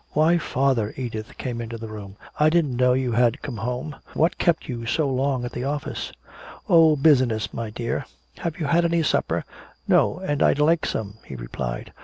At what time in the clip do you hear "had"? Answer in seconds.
3.11-3.43, 8.65-8.83